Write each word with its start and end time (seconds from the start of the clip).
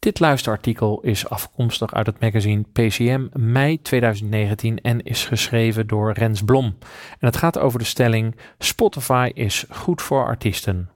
Dit 0.00 0.20
luisterartikel 0.20 1.00
is 1.00 1.28
afkomstig 1.28 1.94
uit 1.94 2.06
het 2.06 2.20
magazine 2.20 2.64
PCM 2.72 3.26
mei 3.32 3.82
2019 3.82 4.80
en 4.80 5.02
is 5.02 5.24
geschreven 5.24 5.86
door 5.86 6.12
Rens 6.12 6.42
Blom. 6.42 6.64
En 7.18 7.26
het 7.26 7.36
gaat 7.36 7.58
over 7.58 7.78
de 7.78 7.84
stelling: 7.84 8.36
Spotify 8.58 9.30
is 9.34 9.64
goed 9.70 10.02
voor 10.02 10.24
artiesten. 10.24 10.90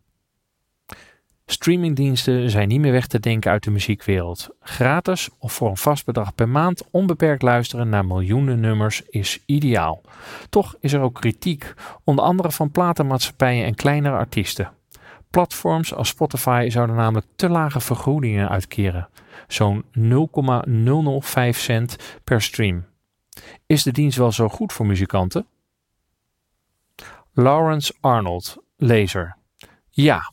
Streamingdiensten 1.47 2.51
zijn 2.51 2.69
niet 2.69 2.81
meer 2.81 2.93
weg 2.93 3.07
te 3.07 3.21
denken 3.21 3.51
uit 3.51 3.63
de 3.63 3.71
muziekwereld. 3.71 4.49
Gratis 4.61 5.29
of 5.39 5.53
voor 5.53 5.69
een 5.69 5.77
vast 5.77 6.05
bedrag 6.05 6.35
per 6.35 6.49
maand 6.49 6.83
onbeperkt 6.91 7.43
luisteren 7.43 7.89
naar 7.89 8.07
miljoenen 8.07 8.61
nummers 8.61 9.03
is 9.03 9.43
ideaal. 9.47 10.01
Toch 10.49 10.77
is 10.81 10.93
er 10.93 11.01
ook 11.01 11.15
kritiek, 11.15 11.75
onder 12.05 12.25
andere 12.25 12.51
van 12.51 12.71
platenmaatschappijen 12.71 13.65
en 13.65 13.75
kleinere 13.75 14.17
artiesten. 14.17 14.73
Platforms 15.35 15.95
als 15.95 16.09
Spotify 16.09 16.67
zouden 16.71 16.97
namelijk 16.97 17.27
te 17.37 17.49
lage 17.49 17.81
vergoedingen 17.81 18.49
uitkeren, 18.49 19.09
zo'n 19.49 19.85
0,005 19.93 21.59
cent 21.59 21.97
per 22.25 22.43
stream. 22.43 22.85
Is 23.67 23.83
de 23.83 23.93
dienst 23.93 24.19
wel 24.19 24.33
zo 24.33 24.49
goed 24.49 24.73
voor 24.73 24.87
muzikanten? 24.87 25.47
Lawrence 27.33 27.95
Arnold, 28.01 28.57
lezer. 28.77 29.37
Ja, 29.91 30.33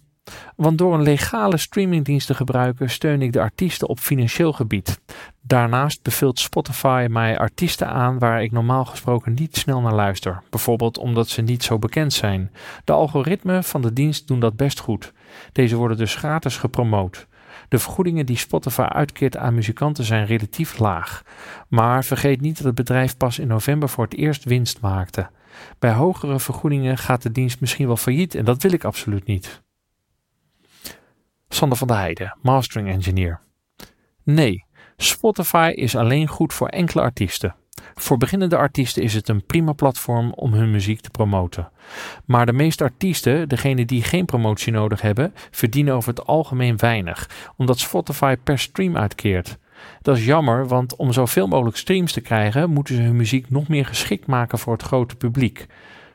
want 0.56 0.78
door 0.78 0.94
een 0.94 1.02
legale 1.02 1.58
streamingdienst 1.58 2.28
te 2.28 2.34
gebruiken 2.34 2.90
steun 2.90 3.22
ik 3.22 3.34
de 3.34 3.40
artiesten 3.40 3.88
op 3.88 4.00
financieel 4.00 4.54
gebied. 4.54 5.02
Daarnaast 5.42 6.04
beveelt 6.04 6.40
Spotify 6.40 7.08
mij 7.10 7.38
artiesten 7.38 7.88
aan 7.88 8.20
waar 8.20 8.44
ik 8.44 8.52
normaal 8.52 8.86
gesproken 8.86 9.34
niet 9.34 9.58
snel 9.58 9.82
naar 9.82 9.94
luister, 9.94 10.42
bijvoorbeeld 10.50 10.98
omdat 10.98 11.28
ze 11.28 11.42
niet 11.42 11.64
zo 11.64 11.80
bekend 11.80 12.14
zijn. 12.14 12.52
De 12.84 12.92
algoritmen 12.92 13.64
van 13.64 13.82
de 13.82 13.94
dienst 13.94 14.28
doen 14.28 14.40
dat 14.40 14.56
best 14.56 14.80
goed. 14.80 15.14
Deze 15.52 15.76
worden 15.76 15.98
dus 15.98 16.16
gratis 16.16 16.58
gepromoot. 16.58 17.28
De 17.70 17.80
vergoedingen 17.80 18.26
die 18.26 18.38
Spotify 18.38 18.82
uitkeert 18.82 19.38
aan 19.38 19.54
muzikanten 19.54 20.04
zijn 20.04 20.26
relatief 20.26 20.78
laag. 20.78 21.24
Maar 21.68 22.04
vergeet 22.04 22.42
niet 22.42 22.58
dat 22.58 22.66
het 22.66 22.76
bedrijf 22.76 23.18
pas 23.18 23.40
in 23.40 23.48
november 23.48 23.90
voor 23.90 24.04
het 24.04 24.16
eerst 24.16 24.44
winst 24.44 24.82
maakte. 24.82 25.30
Bij 25.80 25.92
hogere 25.92 26.40
vergoedingen 26.40 26.98
gaat 26.98 27.22
de 27.22 27.32
dienst 27.32 27.60
misschien 27.60 27.88
wel 27.88 27.98
failliet 27.98 28.36
en 28.36 28.46
dat 28.46 28.62
wil 28.62 28.72
ik 28.72 28.84
absoluut 28.84 29.26
niet. 29.26 29.62
Sander 31.54 31.78
van 31.78 31.88
der 31.88 31.98
Heijden, 31.98 32.38
mastering 32.42 32.90
engineer. 32.90 33.42
Nee, 34.24 34.66
Spotify 34.98 35.72
is 35.76 35.96
alleen 35.96 36.28
goed 36.28 36.54
voor 36.54 36.68
enkele 36.68 37.02
artiesten. 37.02 37.56
Voor 37.96 38.18
beginnende 38.18 38.58
artiesten 38.58 39.04
is 39.04 39.14
het 39.14 39.30
een 39.30 39.46
prima 39.46 39.74
platform 39.74 40.34
om 40.34 40.54
hun 40.54 40.72
muziek 40.72 41.02
te 41.02 41.10
promoten. 41.10 41.70
Maar 42.26 42.46
de 42.46 42.54
meeste 42.54 42.84
artiesten, 42.84 43.50
degenen 43.50 43.88
die 43.88 44.04
geen 44.04 44.26
promotie 44.26 44.74
nodig 44.74 45.02
hebben, 45.02 45.34
verdienen 45.52 45.94
over 45.94 46.10
het 46.10 46.26
algemeen 46.26 46.78
weinig, 46.78 47.30
omdat 47.58 47.80
Spotify 47.80 48.36
per 48.44 48.60
stream 48.60 48.98
uitkeert. 48.98 49.58
Dat 50.02 50.18
is 50.18 50.26
jammer, 50.26 50.68
want 50.68 50.96
om 50.96 51.14
zoveel 51.14 51.48
mogelijk 51.48 51.78
streams 51.78 52.12
te 52.12 52.22
krijgen, 52.22 52.70
moeten 52.70 52.96
ze 52.96 53.02
hun 53.02 53.16
muziek 53.16 53.50
nog 53.50 53.68
meer 53.68 53.86
geschikt 53.86 54.28
maken 54.28 54.60
voor 54.60 54.74
het 54.74 54.84
grote 54.84 55.16
publiek. 55.16 55.68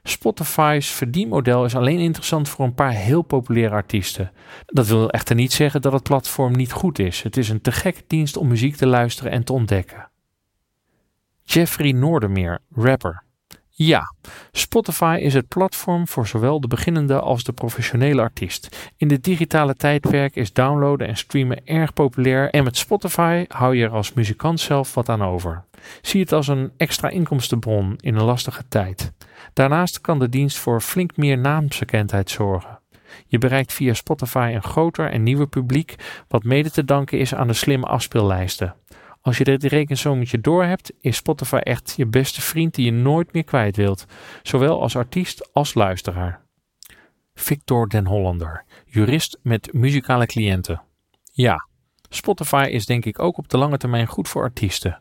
Spotify's 0.09 0.91
verdienmodel 0.91 1.65
is 1.65 1.77
alleen 1.77 1.99
interessant 1.99 2.49
voor 2.49 2.65
een 2.65 2.75
paar 2.75 2.93
heel 2.93 3.23
populaire 3.23 3.75
artiesten. 3.75 4.33
Dat 4.67 4.87
wil 4.87 5.11
echter 5.11 5.35
niet 5.35 5.53
zeggen 5.53 5.83
dat 5.83 5.93
het 5.93 6.03
platform 6.03 6.53
niet 6.53 6.73
goed 6.73 6.99
is. 6.99 7.23
Het 7.23 7.37
is 7.37 7.49
een 7.49 7.61
te 7.61 7.73
gekke 7.73 8.03
dienst 8.07 8.37
om 8.37 8.49
muziek 8.49 8.77
te 8.77 8.87
luisteren 8.87 9.33
en 9.33 9.45
te 9.45 9.53
ontdekken. 9.53 10.09
Jeffrey 11.43 11.93
Noordermeer, 11.93 12.59
rapper. 12.75 13.26
Ja, 13.79 14.15
Spotify 14.53 15.19
is 15.21 15.35
het 15.35 15.49
platform 15.49 16.09
voor 16.09 16.27
zowel 16.27 16.61
de 16.61 16.67
beginnende 16.67 17.21
als 17.21 17.45
de 17.45 17.53
professionele 17.53 18.21
artiest. 18.21 18.93
In 18.97 19.09
dit 19.09 19.25
digitale 19.25 19.75
tijdperk 19.75 20.37
is 20.37 20.53
downloaden 20.53 21.09
en 21.09 21.17
streamen 21.17 21.67
erg 21.67 21.93
populair 21.93 22.51
en 22.51 22.65
met 22.65 22.77
Spotify 22.77 23.45
hou 23.49 23.77
je 23.77 23.85
er 23.85 23.91
als 23.91 24.13
muzikant 24.13 24.61
zelf 24.61 24.95
wat 24.95 25.09
aan 25.09 25.23
over. 25.23 25.65
Zie 26.03 26.21
het 26.21 26.33
als 26.33 26.49
een 26.49 26.73
extra 26.77 27.09
inkomstenbron 27.09 27.95
in 27.97 28.15
een 28.15 28.25
lastige 28.25 28.63
tijd. 28.69 29.13
Daarnaast 29.53 30.01
kan 30.01 30.19
de 30.19 30.29
dienst 30.29 30.59
voor 30.59 30.81
flink 30.81 31.17
meer 31.17 31.39
naamsbekendheid 31.39 32.31
zorgen. 32.31 32.79
Je 33.27 33.39
bereikt 33.39 33.73
via 33.73 33.95
Spotify 33.95 34.51
een 34.55 34.63
groter 34.63 35.11
en 35.11 35.23
nieuwer 35.23 35.49
publiek, 35.49 35.95
wat 36.29 36.45
mede 36.45 36.71
te 36.71 36.85
danken 36.85 37.19
is 37.19 37.35
aan 37.35 37.47
de 37.47 37.53
slimme 37.53 37.87
afspeellijsten. 37.87 38.75
Als 39.27 39.39
je 39.39 39.45
dit 39.45 39.65
rekensommetje 39.65 40.41
door 40.41 40.65
hebt, 40.65 40.93
is 41.01 41.17
Spotify 41.17 41.57
echt 41.57 41.95
je 41.97 42.07
beste 42.07 42.41
vriend 42.41 42.75
die 42.75 42.85
je 42.85 42.93
nooit 42.93 43.33
meer 43.33 43.45
kwijt 43.45 43.77
wilt, 43.77 44.07
zowel 44.43 44.83
als 44.83 44.97
artiest 44.97 45.53
als 45.53 45.75
luisteraar. 45.75 46.41
Victor 47.35 47.89
den 47.89 48.07
Hollander, 48.07 48.65
jurist 48.85 49.39
met 49.43 49.73
muzikale 49.73 50.27
cliënten. 50.27 50.83
Ja, 51.33 51.69
Spotify 52.09 52.67
is 52.71 52.87
denk 52.87 53.05
ik 53.05 53.19
ook 53.19 53.39
op 53.39 53.49
de 53.49 53.59
lange 53.59 53.77
termijn 53.77 54.07
goed 54.07 54.29
voor 54.29 54.43
artiesten. 54.43 55.01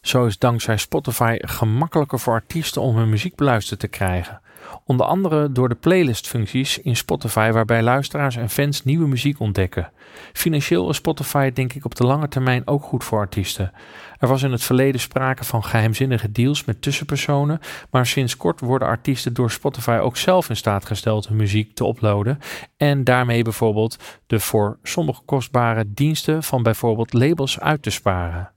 Zo 0.00 0.26
is 0.26 0.38
dankzij 0.38 0.76
Spotify 0.76 1.36
gemakkelijker 1.40 2.18
voor 2.18 2.32
artiesten 2.32 2.82
om 2.82 2.96
hun 2.96 3.08
muziek 3.08 3.34
beluisterd 3.34 3.80
te 3.80 3.88
krijgen. 3.88 4.40
Onder 4.84 5.06
andere 5.06 5.52
door 5.52 5.68
de 5.68 5.74
playlist-functies 5.74 6.78
in 6.78 6.96
Spotify, 6.96 7.50
waarbij 7.50 7.82
luisteraars 7.82 8.36
en 8.36 8.50
fans 8.50 8.84
nieuwe 8.84 9.08
muziek 9.08 9.40
ontdekken. 9.40 9.90
Financieel 10.32 10.88
is 10.88 10.96
Spotify 10.96 11.52
denk 11.52 11.72
ik 11.72 11.84
op 11.84 11.94
de 11.94 12.06
lange 12.06 12.28
termijn 12.28 12.66
ook 12.66 12.82
goed 12.82 13.04
voor 13.04 13.18
artiesten. 13.18 13.72
Er 14.18 14.28
was 14.28 14.42
in 14.42 14.52
het 14.52 14.62
verleden 14.62 15.00
sprake 15.00 15.44
van 15.44 15.64
geheimzinnige 15.64 16.32
deals 16.32 16.64
met 16.64 16.82
tussenpersonen, 16.82 17.60
maar 17.90 18.06
sinds 18.06 18.36
kort 18.36 18.60
worden 18.60 18.88
artiesten 18.88 19.34
door 19.34 19.50
Spotify 19.50 19.98
ook 20.02 20.16
zelf 20.16 20.48
in 20.48 20.56
staat 20.56 20.86
gesteld 20.86 21.28
hun 21.28 21.36
muziek 21.36 21.74
te 21.74 21.86
uploaden 21.86 22.38
en 22.76 23.04
daarmee 23.04 23.42
bijvoorbeeld 23.42 23.96
de 24.26 24.40
voor 24.40 24.78
sommige 24.82 25.22
kostbare 25.24 25.84
diensten 25.86 26.42
van 26.42 26.62
bijvoorbeeld 26.62 27.12
labels 27.12 27.60
uit 27.60 27.82
te 27.82 27.90
sparen. 27.90 28.55